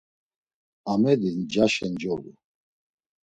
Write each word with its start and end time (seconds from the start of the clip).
Amedi 0.91 1.29
ncaşen 1.39 1.93
colu. 2.01 2.31